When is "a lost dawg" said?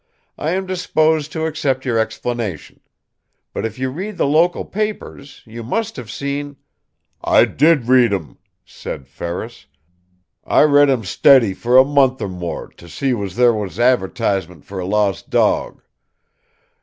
14.79-15.83